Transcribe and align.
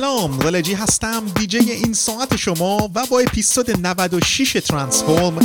سلام 0.00 0.40
رلجی 0.40 0.74
هستم 0.74 1.22
دیجی 1.34 1.58
این 1.58 1.92
ساعت 1.92 2.36
شما 2.36 2.90
و 2.94 3.06
با 3.10 3.18
اپیزود 3.20 3.86
96 3.86 4.52
ترانسفورم 4.52 5.38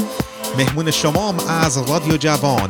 مهمون 0.57 0.91
شمام 0.91 1.39
از 1.47 1.77
رادیو 1.89 2.17
جوان. 2.17 2.69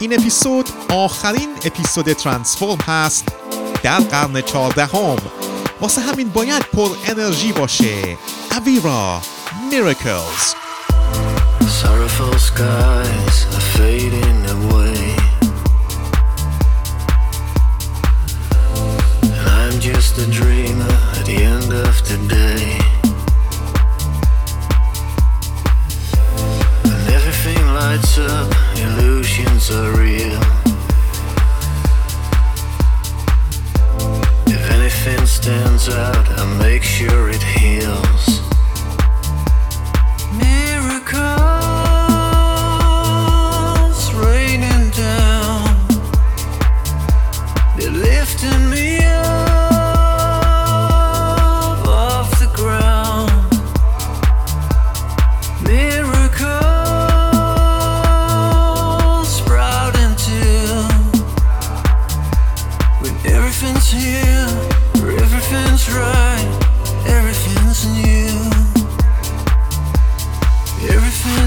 این 0.00 0.12
اپیزود 0.12 0.68
آخرین 0.88 1.48
اپیزود 1.64 2.12
ترانسفورم 2.12 2.78
هست 2.78 3.24
در 3.82 3.98
قرن 3.98 4.40
چهاردهم. 4.40 5.16
واسه 5.80 6.00
همین 6.00 6.28
باید 6.28 6.62
پر 6.62 6.88
انرژی 7.06 7.52
باشه. 7.52 8.18
اویرا 8.56 9.20
میرکلز 9.70 10.54
Sorrowful 11.60 12.38
skies 12.50 13.36
are 13.56 13.66
fading 13.76 14.40
away. 14.54 14.85
Just 19.92 20.18
a 20.18 20.28
dreamer 20.28 20.98
at 21.16 21.24
the 21.26 21.36
end 21.36 21.72
of 21.72 21.94
the 22.08 22.18
day. 22.26 22.78
And 26.90 27.08
everything 27.18 27.60
lights 27.68 28.18
up, 28.18 28.48
illusions 28.84 29.70
are 29.70 29.92
real. 29.96 30.42
If 34.48 34.64
anything 34.76 35.24
stands 35.24 35.88
out, 35.88 36.26
I 36.40 36.44
make 36.58 36.82
sure 36.82 37.30
it 37.30 37.42
heals. 37.42 38.40
Miracles 40.32 41.35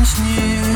ночные 0.10 0.69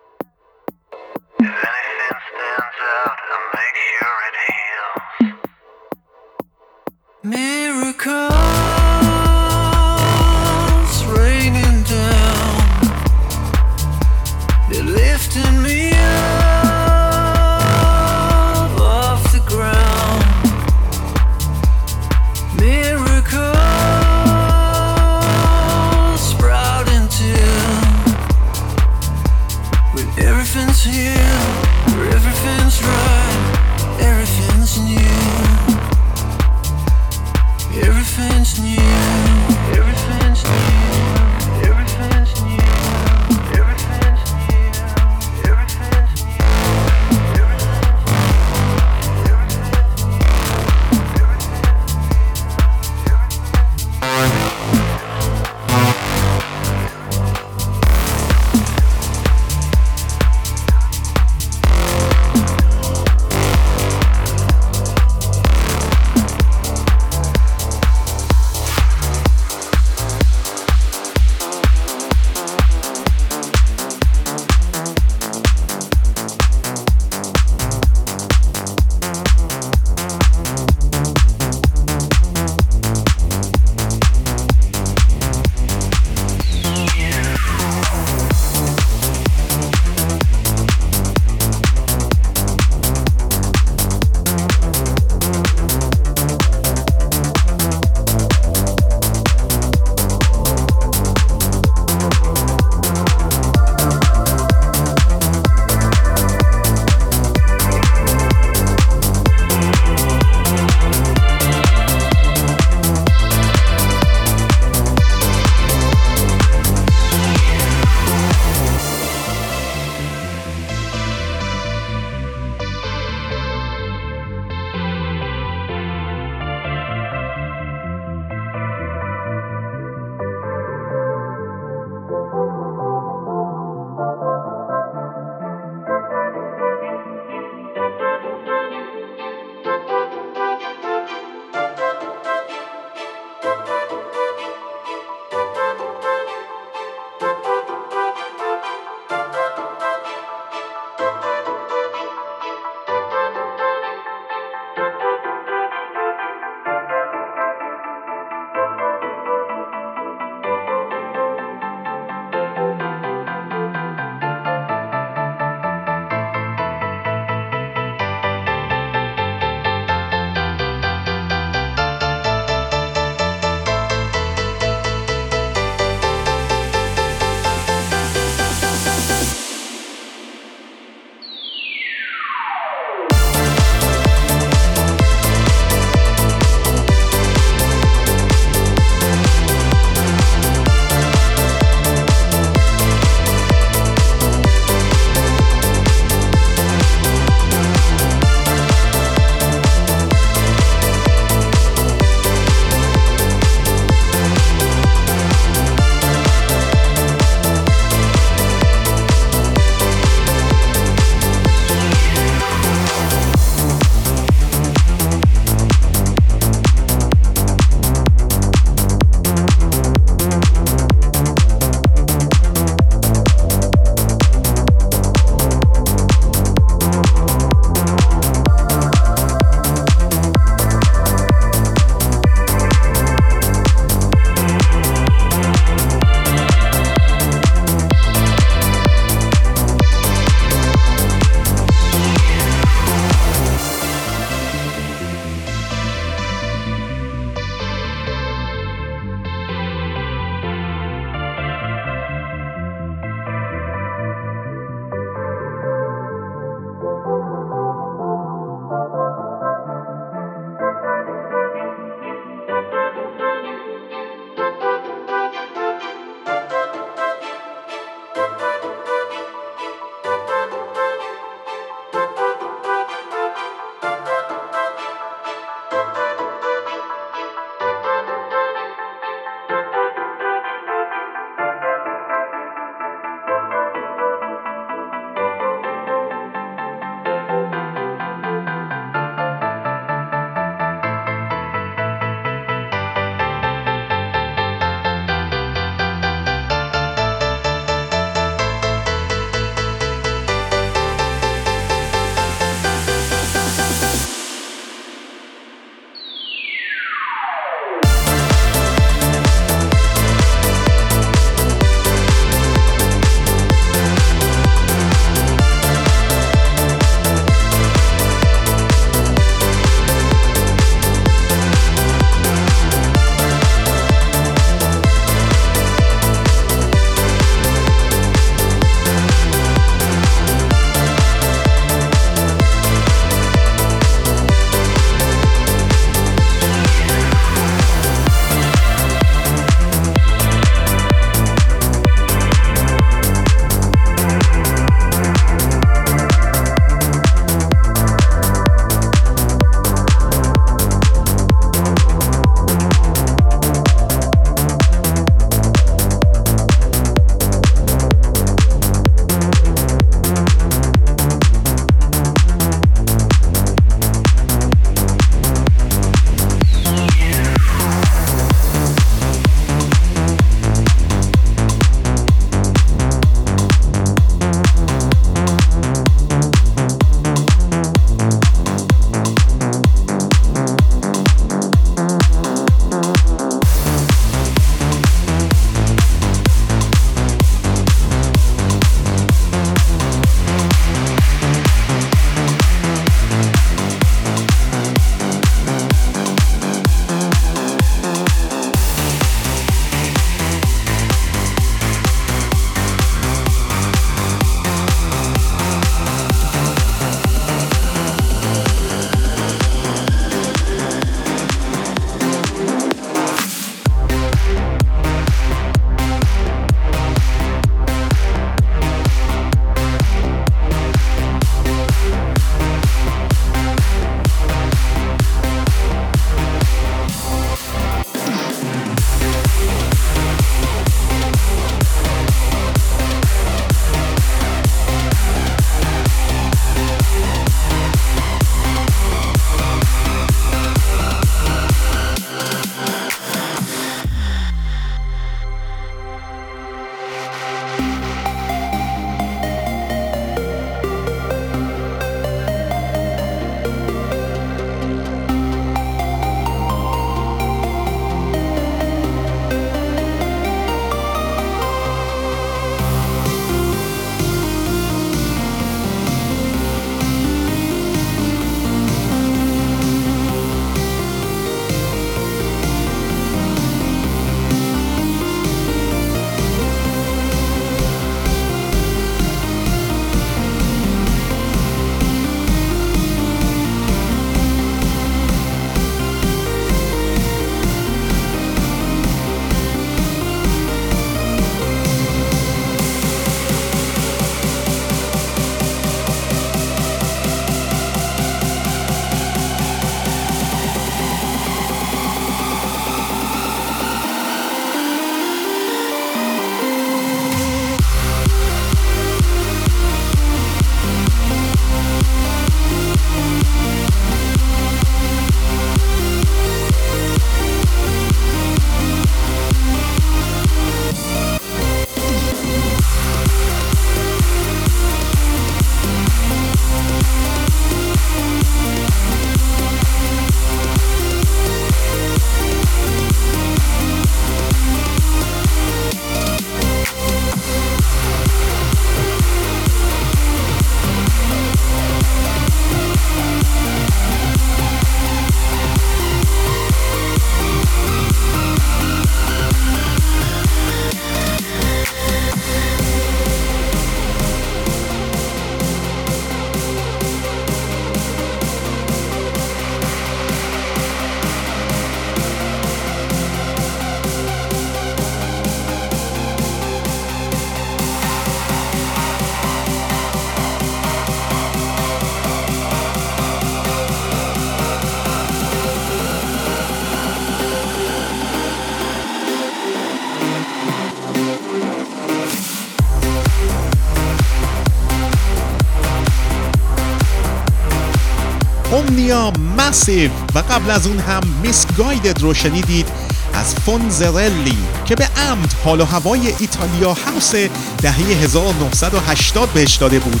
Massive 589.48 589.90
و 590.14 590.18
قبل 590.18 590.50
از 590.50 590.66
اون 590.66 590.78
هم 590.78 591.00
Misguided 591.22 592.02
رو 592.02 592.14
شنیدید 592.14 592.68
از 593.14 593.34
Fonzerelli 593.34 594.38
که 594.64 594.74
به 594.74 594.88
عمد 594.96 595.32
حال 595.44 595.60
و 595.60 595.64
هوای 595.64 596.14
ایتالیا 596.18 596.72
house 596.72 597.14
دهه 597.62 597.80
1980 598.02 599.32
بهش 599.32 599.56
داده 599.56 599.78
بود 599.78 600.00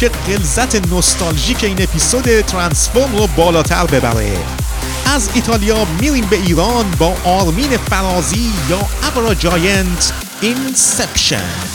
که 0.00 0.08
غلظت 0.08 0.92
نوستالژیک 0.92 1.64
این 1.64 1.82
اپیزود 1.82 2.40
TranceForm 2.40 3.16
رو 3.16 3.26
بالاتر 3.26 3.86
ببره. 3.86 4.38
از 5.14 5.30
ایتالیا 5.34 5.86
میریم 6.00 6.26
به 6.26 6.36
ایران 6.36 6.90
با 6.98 7.16
آرمین 7.24 7.76
فرازی 7.76 8.52
یا 8.70 8.80
ابرا 9.02 9.34
Giant 9.34 10.12
Inception 10.40 11.67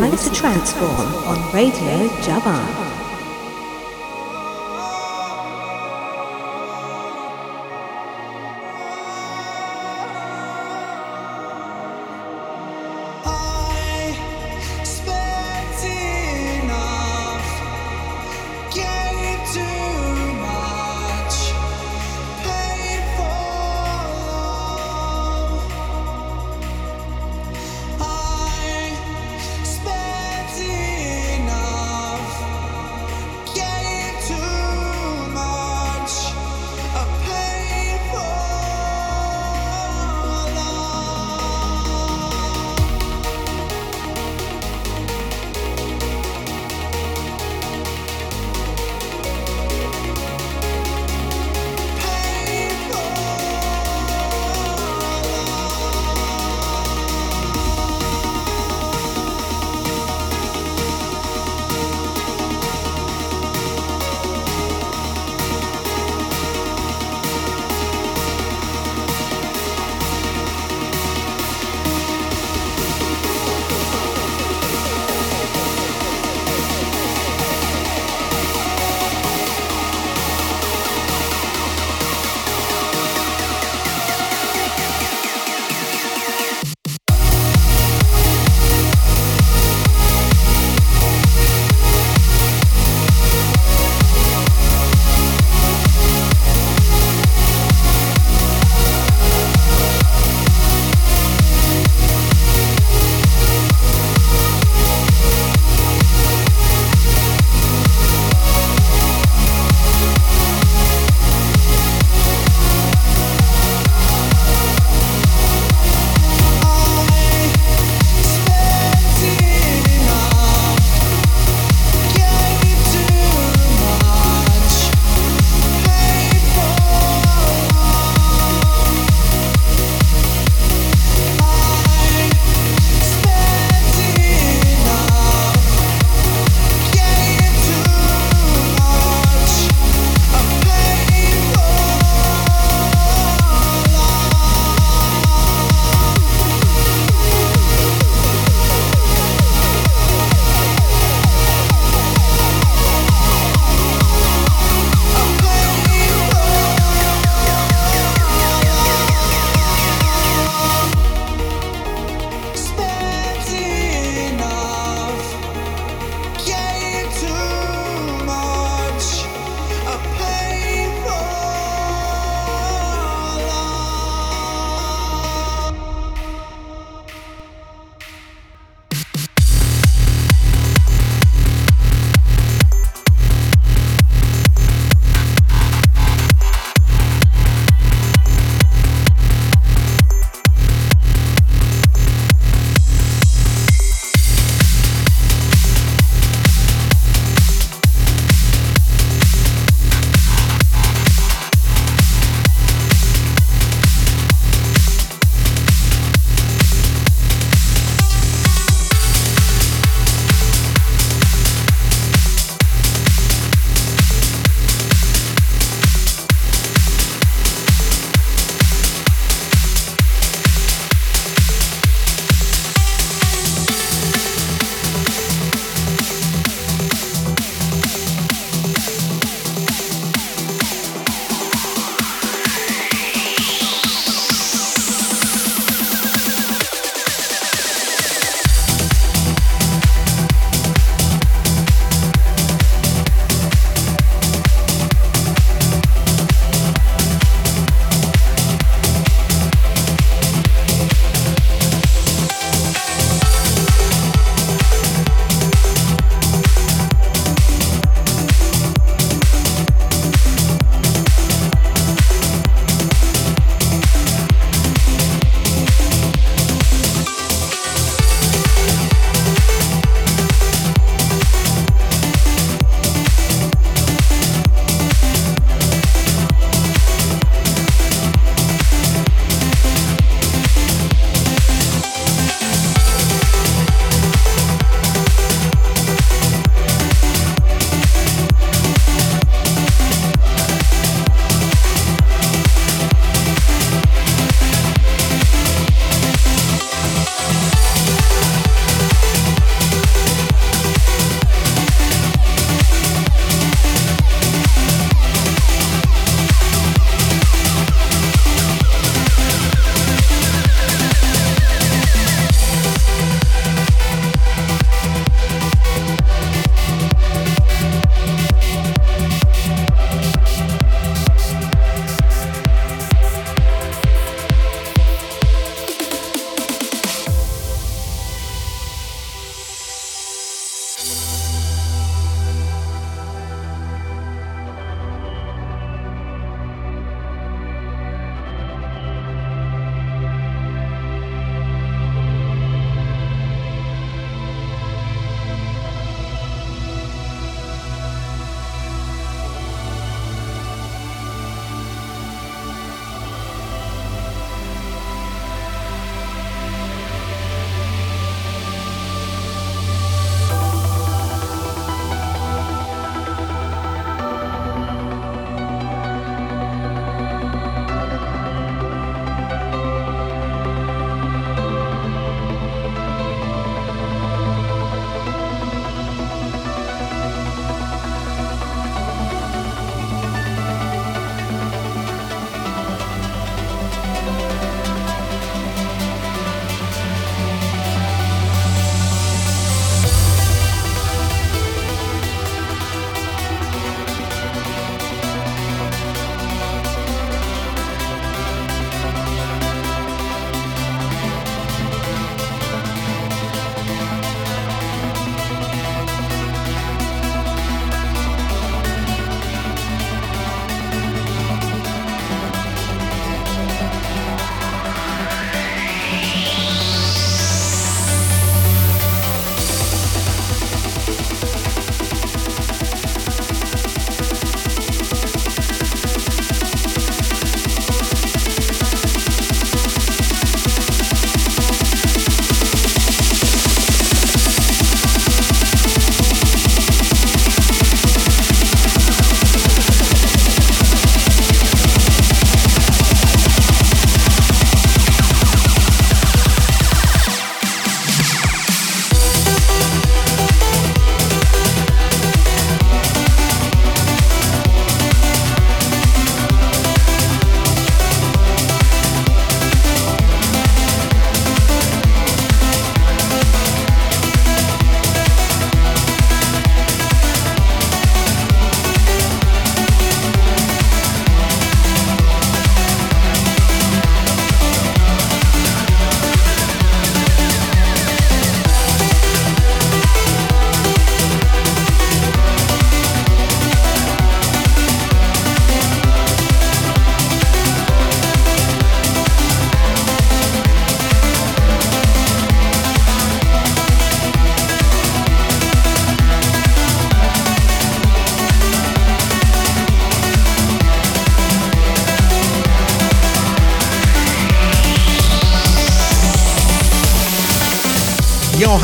listening 0.00 0.18
to 0.18 0.40
Transform 0.40 1.14
on 1.24 1.54
Radio 1.54 2.08
Javan. 2.20 2.73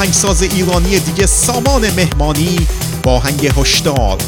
آهنگساز 0.00 0.42
ایرانی 0.42 0.98
دیگه 0.98 1.26
سامان 1.26 1.90
مهمانی 1.90 2.66
با 3.02 3.12
آهنگ 3.12 3.52
هشدار. 3.56 4.18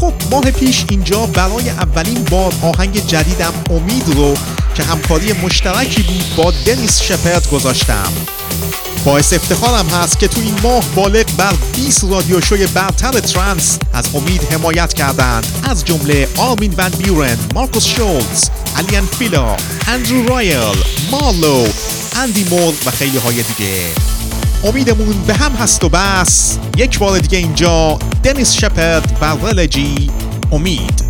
خب 0.00 0.12
ماه 0.30 0.50
پیش 0.50 0.84
اینجا 0.90 1.26
برای 1.26 1.70
اولین 1.70 2.24
بار 2.24 2.52
آهنگ 2.62 3.06
جدیدم 3.06 3.52
امید 3.70 4.08
رو 4.16 4.34
که 4.74 4.82
همکاری 4.82 5.32
مشترکی 5.32 6.02
بود 6.02 6.36
با 6.36 6.52
دنیس 6.66 7.02
شپرد 7.02 7.50
گذاشتم. 7.50 8.12
باعث 9.04 9.32
افتخارم 9.32 9.88
هست 9.88 10.18
که 10.18 10.28
تو 10.28 10.40
این 10.40 10.54
ماه 10.62 10.84
بالغ 10.94 11.26
بر 11.36 11.54
20 11.76 12.04
رادیو 12.04 12.40
شوی 12.40 12.66
برتر 12.66 13.20
ترانس 13.20 13.78
از 13.92 14.08
امید 14.14 14.52
حمایت 14.52 14.94
کردند. 14.94 15.46
از 15.70 15.84
جمله 15.84 16.28
آرمین 16.36 16.74
ون 16.78 16.88
بیورن، 16.88 17.38
مارکوس 17.54 17.86
شولز، 17.86 18.48
الیان 18.76 19.06
فیلا، 19.06 19.56
اندرو 19.86 20.28
رایل، 20.28 20.76
مارلو، 21.10 21.66
اندی 22.16 22.44
مور 22.50 22.74
و 22.86 22.90
خیلی 22.90 23.18
های 23.18 23.42
دیگه. 23.42 24.17
امیدمون 24.64 25.14
به 25.26 25.34
هم 25.34 25.52
هست 25.52 25.84
و 25.84 25.88
بس. 25.88 26.58
یک 26.76 26.98
بار 26.98 27.18
دیگه 27.18 27.38
اینجا 27.38 27.98
دنیس 28.24 28.52
شپرد 28.52 29.18
و 29.20 29.46
رلجی 29.46 30.10
امید. 30.52 31.07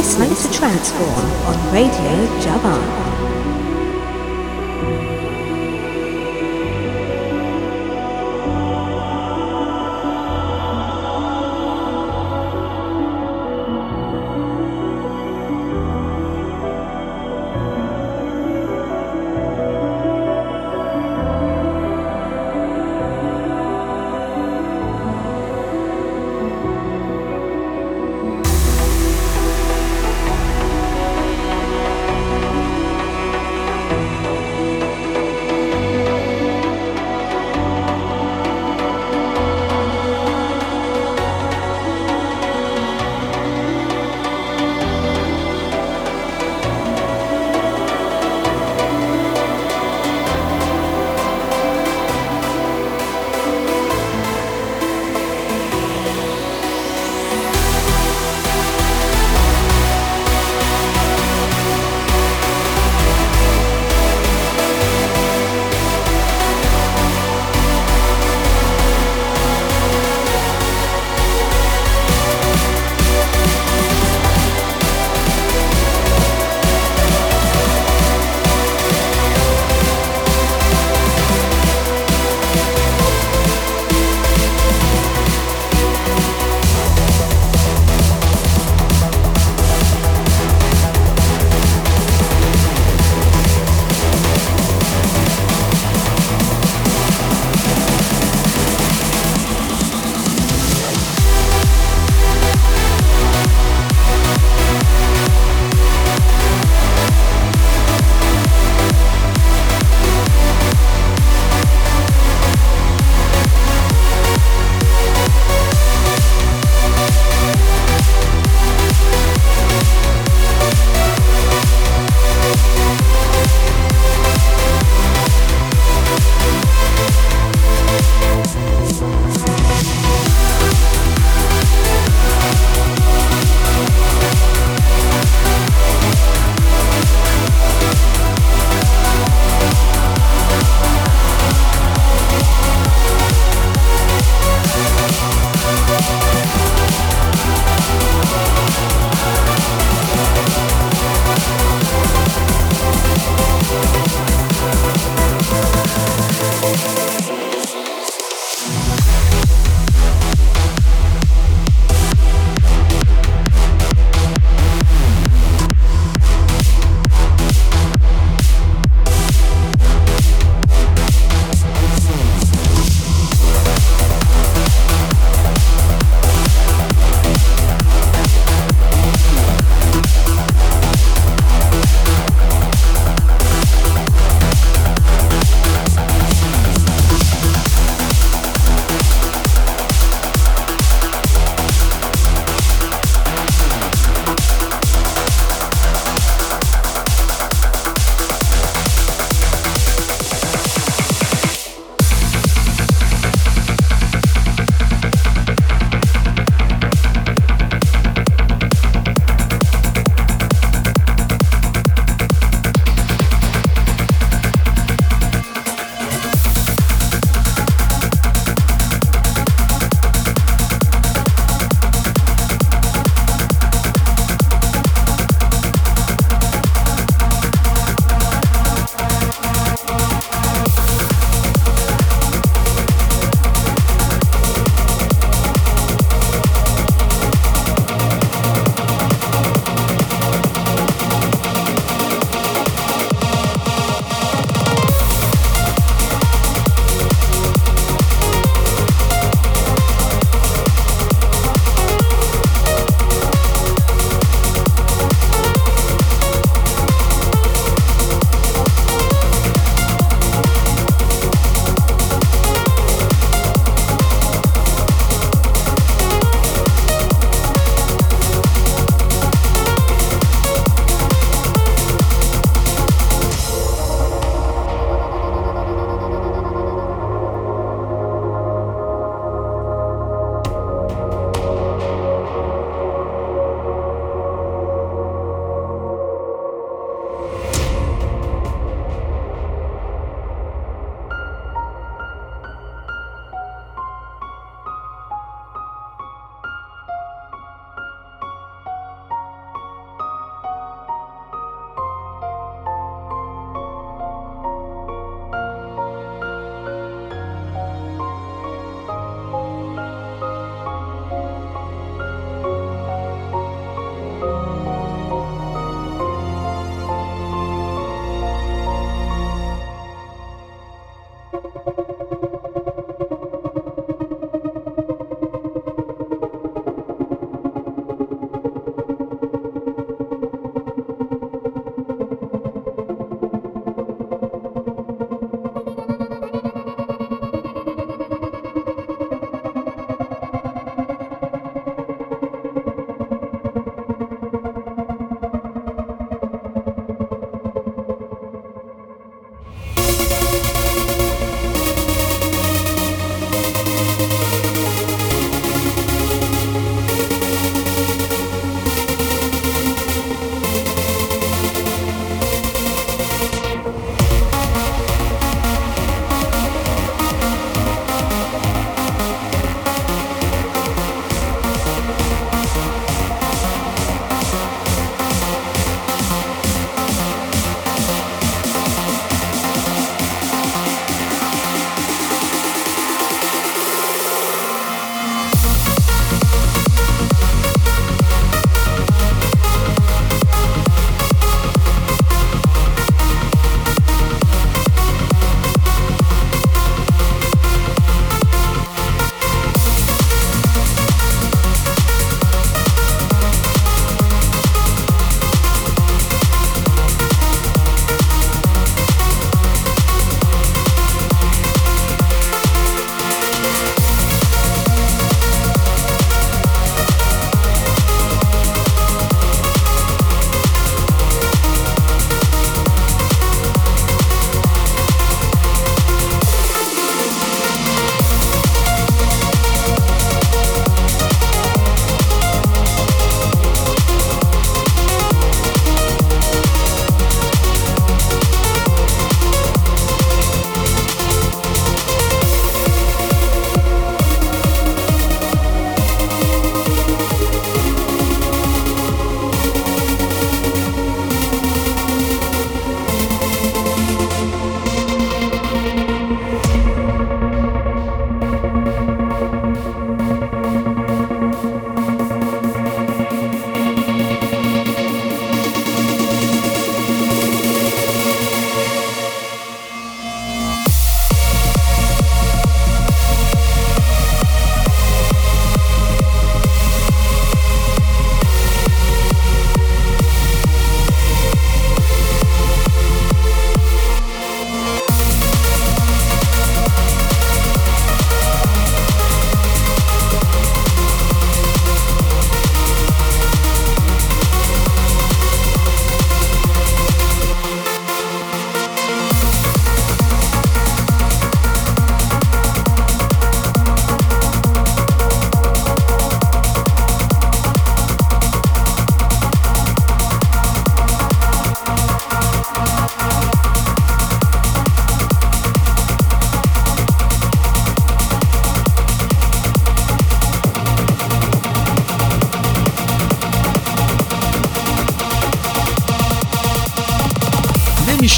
Listening 0.00 0.34
to 0.34 0.50
Transform 0.50 1.30
on 1.44 1.74
Radio 1.74 2.40
Javan. 2.40 2.89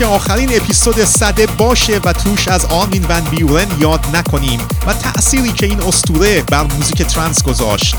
میشه 0.02 0.14
آخرین 0.14 0.56
اپیزود 0.56 1.04
صده 1.04 1.46
باشه 1.46 2.00
و 2.04 2.12
توش 2.12 2.48
از 2.48 2.64
آرمین 2.64 3.06
ون 3.08 3.20
بیورن 3.20 3.66
یاد 3.80 4.16
نکنیم 4.16 4.60
و 4.86 4.94
تأثیری 4.94 5.52
که 5.52 5.66
این 5.66 5.80
استوره 5.80 6.42
بر 6.42 6.62
موزیک 6.62 7.02
ترنس 7.02 7.42
گذاشت. 7.42 7.94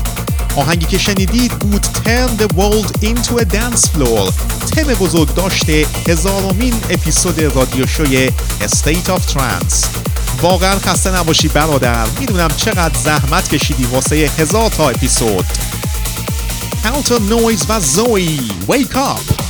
آهنگی 0.56 0.86
که 0.86 0.98
شنیدید 0.98 1.52
بود 1.52 1.82
Turn 1.82 2.42
the 2.42 2.46
World 2.56 3.04
into 3.04 3.30
a 3.30 3.44
Dance 3.44 3.86
Floor. 3.86 4.32
تم 4.70 4.94
بزرگ 4.94 5.34
داشته 5.34 5.86
هزارمین 6.08 6.74
اپیزود 6.90 7.40
رادیو 7.40 7.86
شوی 7.86 8.30
State 8.60 9.08
of 9.08 9.34
Trance. 9.34 9.86
واقعا 10.42 10.78
خسته 10.78 11.16
نباشی 11.16 11.48
برادر. 11.48 12.06
می‌دونم 12.20 12.50
چقدر 12.56 12.98
زحمت 13.04 13.48
کشیدی 13.48 13.84
واسه 13.84 14.30
هزار 14.38 14.70
تا 14.70 14.88
اپیزود. 14.88 15.46
Outer 16.84 17.20
Noise 17.30 17.64
و 17.68 17.80
زوی 17.80 18.40
Wake 18.68 18.94
Up! 18.94 19.43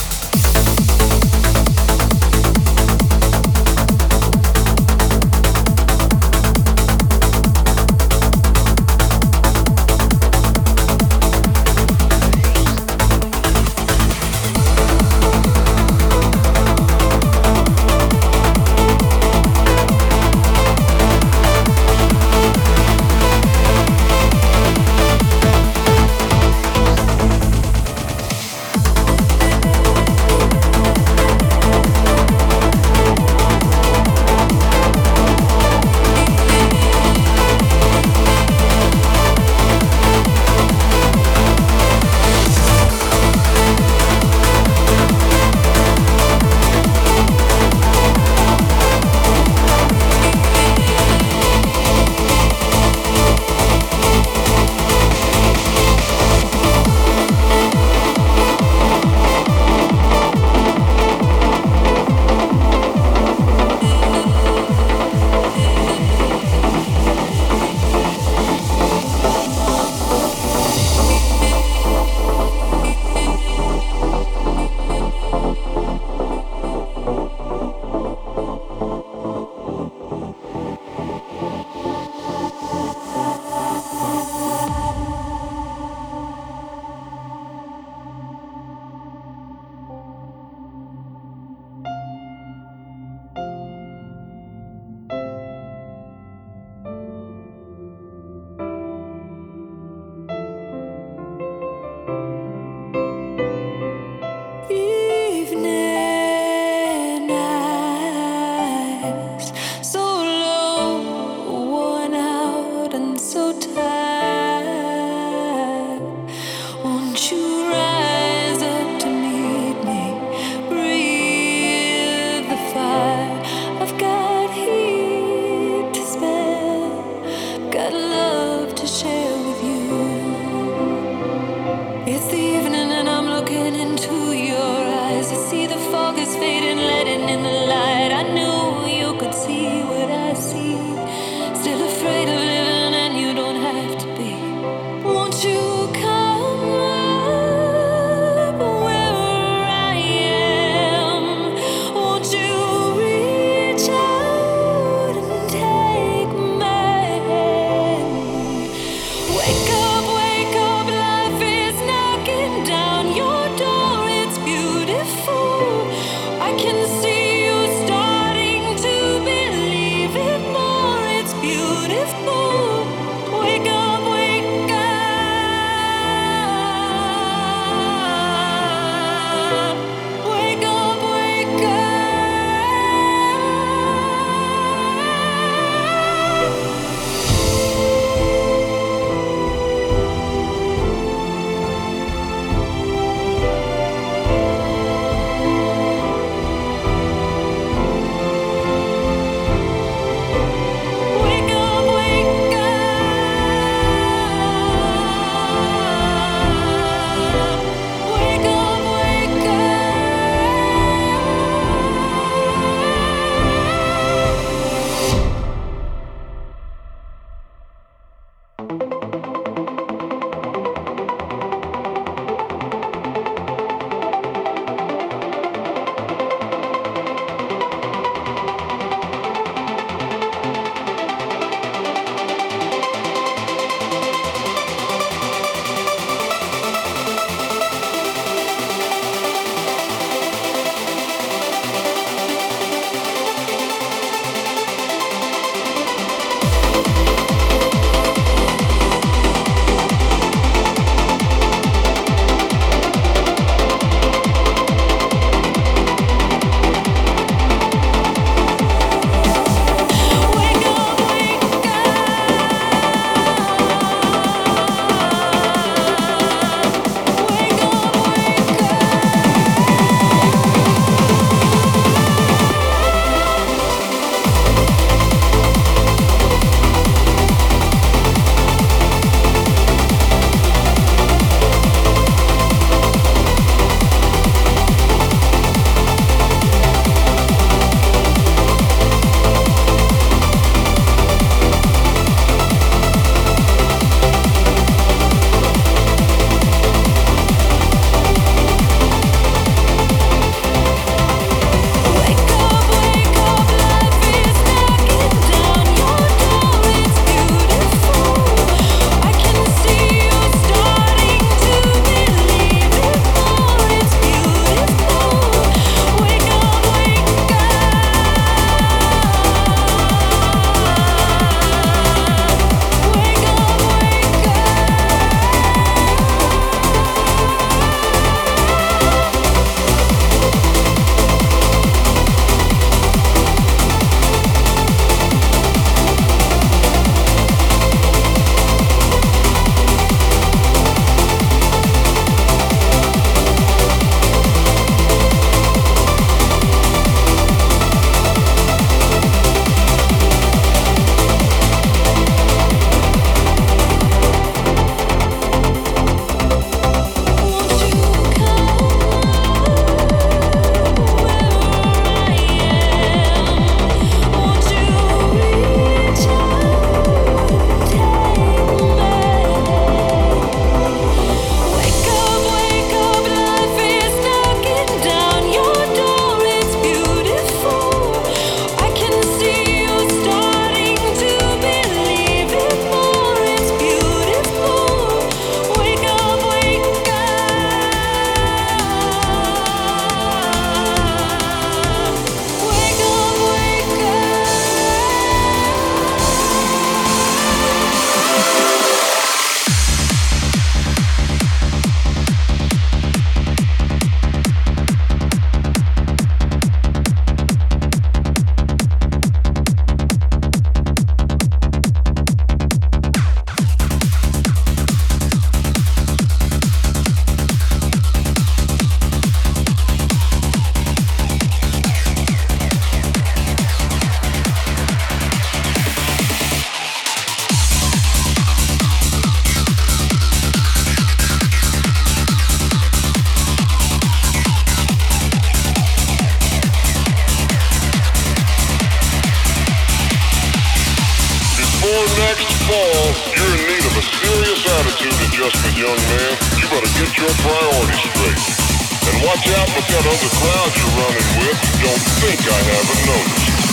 Watch 449.14 449.28
out 449.38 449.46
with 449.54 449.66
that 449.68 449.86
other 449.86 450.10
crowd 450.18 450.50
you're 450.58 450.74
running 450.82 451.10
with. 451.22 451.38
Don't 451.62 451.84
think 452.02 452.20
I 452.26 452.40
haven't 452.50 452.86
noticed. 452.86 453.43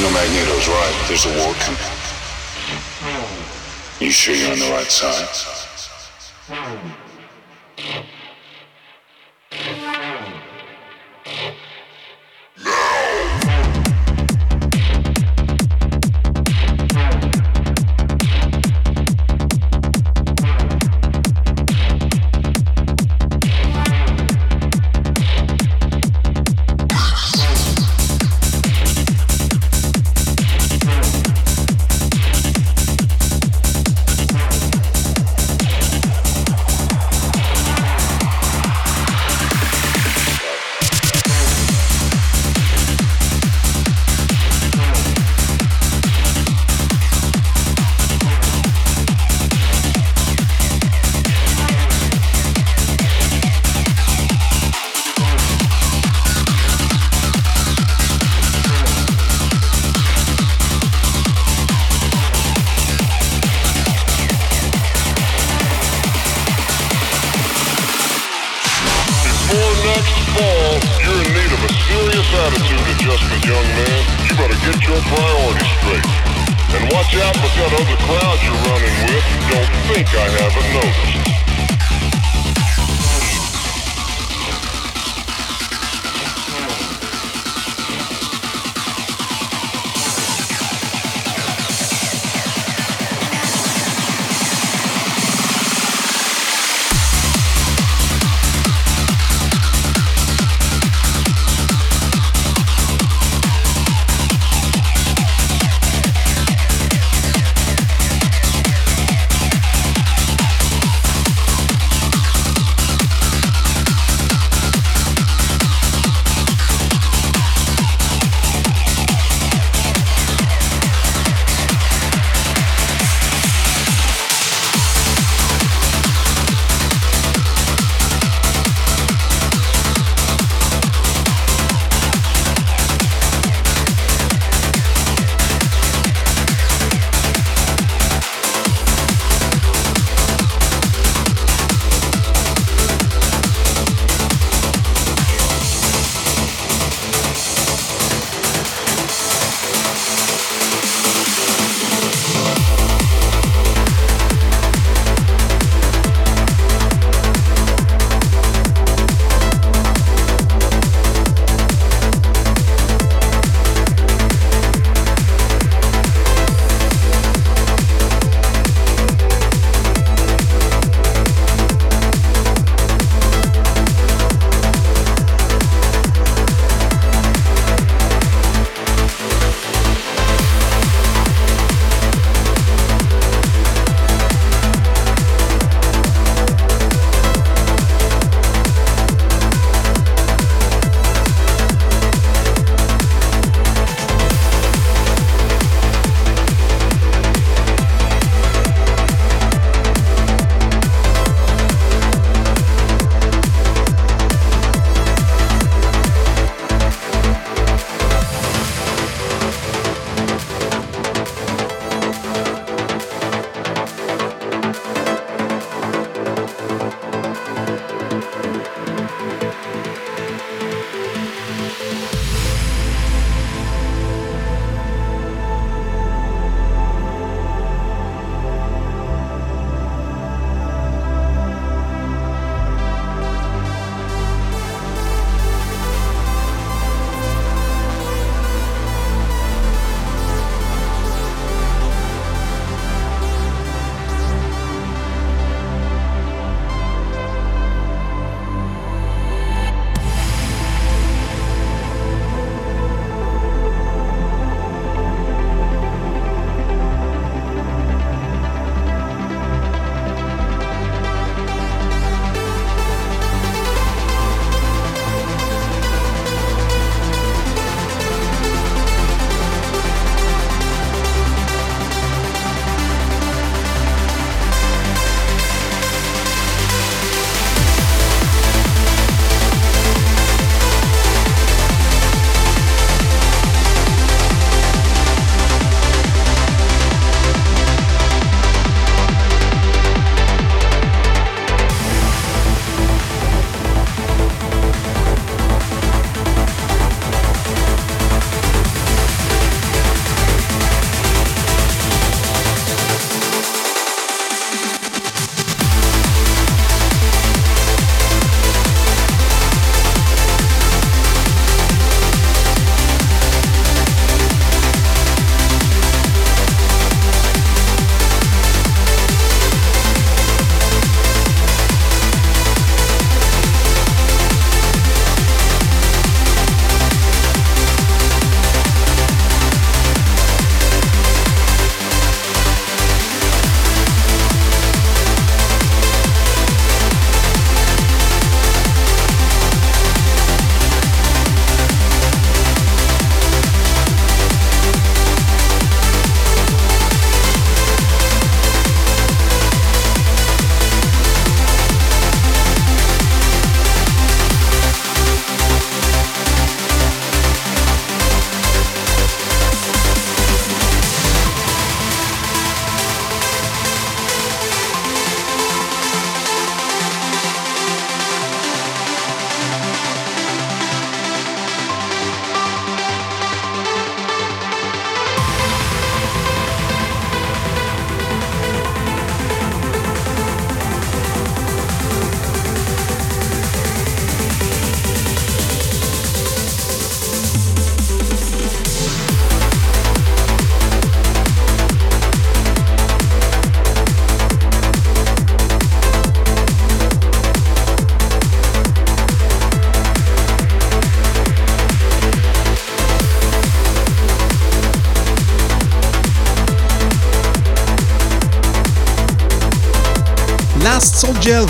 You 0.00 0.06
know 0.06 0.12
Magneto's 0.14 0.66
right. 0.66 1.04
There's 1.08 1.26
a 1.26 1.44
war 1.44 1.52
coming. 1.60 1.78
You 4.00 4.10
sure 4.10 4.34
you're 4.34 4.50
on 4.50 4.58
the 4.58 4.70
right 4.70 4.90
side? 4.90 5.28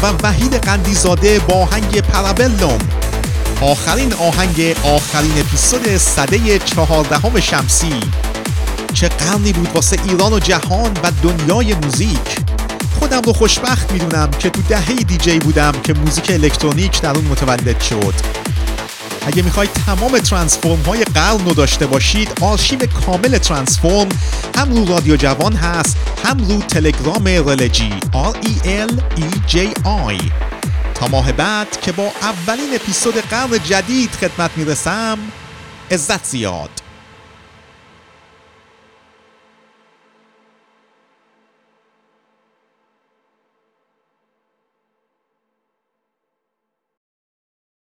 و 0.03 0.13
وحید 0.23 0.55
قندیزاده 0.55 1.39
با 1.39 1.55
آهنگ 1.55 2.01
پرابلوم 2.01 2.79
آخرین 3.61 4.13
آهنگ 4.13 4.77
آخرین 4.85 5.33
اپیزود 5.39 5.97
صده 5.97 6.59
چهاردهم 6.59 7.41
شمسی. 7.41 8.01
چه 8.93 9.09
قرنی 9.09 9.53
بود 9.53 9.69
واسه 9.75 9.97
ایران 10.05 10.33
و 10.33 10.39
جهان 10.39 10.93
و 11.05 11.13
دنیای 11.23 11.75
موزیک. 11.75 12.39
خودم 12.99 13.23
رو 13.23 13.33
خوشبخت 13.33 13.93
می‌دونم 13.93 14.31
که 14.31 14.51
تو 14.51 14.63
دهه 14.63 14.95
دیجی 14.95 15.39
بودم 15.39 15.73
که 15.85 15.93
موزیک 15.93 16.31
الکترونیک 16.31 17.01
در 17.01 17.11
اون 17.11 17.25
متولد 17.25 17.81
شد. 17.81 18.15
اگه 19.27 19.43
می‌خواید 19.43 19.71
تمام 19.87 20.19
ترانسفورم 20.19 20.83
های 20.83 21.05
قرن 21.05 21.45
رو 21.45 21.55
داشته 21.55 21.87
باشید 21.87 22.29
آرشیو 22.41 22.79
کامل 23.07 23.39
ترانسفورم 23.39 24.09
هم 24.61 24.77
رو 24.77 24.85
رادیو 24.85 25.17
جوان 25.17 25.53
هست 25.53 25.97
هم 26.25 26.39
رو 26.39 26.63
تلگرام 26.63 27.29
رلجی 27.29 27.91
R 28.13 28.47
E 28.47 28.67
L 28.67 28.93
E 29.21 29.53
J 29.53 29.57
I 29.85 30.33
تا 30.95 31.07
ماه 31.11 31.33
بعد 31.33 31.81
که 31.81 31.93
با 31.93 32.13
اولین 32.23 32.75
اپیزود 32.75 33.15
قرن 33.15 33.59
جدید 33.65 34.11
خدمت 34.11 34.51
می‌رسم 34.57 35.19
عزت 35.91 36.25
زیاد. 36.25 36.80